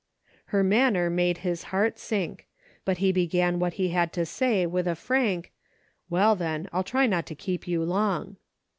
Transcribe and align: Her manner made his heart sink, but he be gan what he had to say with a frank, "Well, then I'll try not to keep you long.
Her 0.45 0.63
manner 0.63 1.11
made 1.11 1.37
his 1.45 1.65
heart 1.65 1.99
sink, 1.99 2.47
but 2.85 2.97
he 2.97 3.11
be 3.11 3.27
gan 3.27 3.59
what 3.59 3.73
he 3.73 3.89
had 3.89 4.11
to 4.13 4.25
say 4.25 4.65
with 4.65 4.87
a 4.87 4.95
frank, 4.95 5.51
"Well, 6.09 6.35
then 6.35 6.67
I'll 6.73 6.83
try 6.83 7.05
not 7.05 7.27
to 7.27 7.35
keep 7.35 7.67
you 7.67 7.83
long. 7.83 8.37